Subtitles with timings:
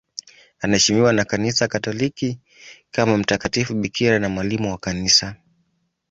[0.59, 2.39] Anaheshimiwa na Kanisa Katoliki
[2.91, 5.35] kama mtakatifu bikira na mwalimu wa Kanisa.